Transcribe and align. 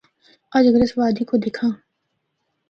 اَجّ 0.55 0.65
اگر 0.69 0.79
اس 0.83 0.93
وادی 0.97 1.23
کو 1.29 1.35
دِکھّاں۔ 1.43 1.71